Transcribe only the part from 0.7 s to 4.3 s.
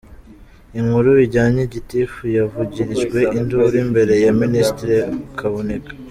Inkuru bijyanye:Gitifu yavugirijwe induru imbere